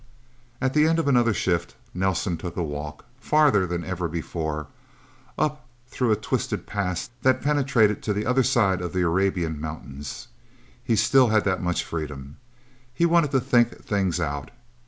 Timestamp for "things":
13.85-14.19